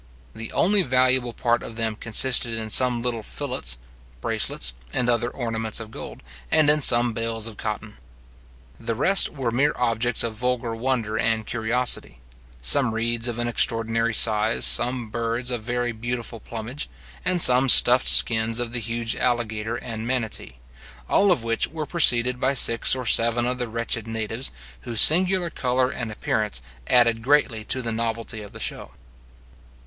[0.33, 3.77] The only valuable part of them consisted in some little fillets,
[4.19, 7.97] bracelets, and other ornaments of gold, and in some bales of cotton.
[8.79, 12.19] The rest were mere objects of vulgar wonder and curiosity;
[12.63, 16.89] some reeds of an extraordinary size, some birds of a very beautiful plumage,
[17.23, 20.55] and some stuffed skins of the huge alligator and manati;
[21.07, 25.51] all of which were preceded by six or seven of the wretched natives, whose singular
[25.51, 28.93] colour and appearance added greatly to the novelty of the show.